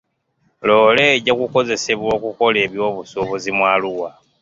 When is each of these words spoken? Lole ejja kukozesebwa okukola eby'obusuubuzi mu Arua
Lole 0.67 1.03
ejja 1.15 1.33
kukozesebwa 1.39 2.09
okukola 2.17 2.57
eby'obusuubuzi 2.65 3.49
mu 3.57 3.63
Arua 3.73 4.09